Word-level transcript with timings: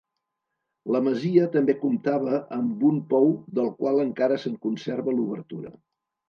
La 0.93 1.01
masia 1.07 1.43
també 1.55 1.75
comptava 1.81 2.39
amb 2.57 2.87
un 2.89 2.97
pou 3.13 3.29
del 3.61 3.69
qual 3.83 4.01
encara 4.07 4.41
se'n 4.47 4.57
conserva 4.65 5.17
l'obertura. 5.21 5.77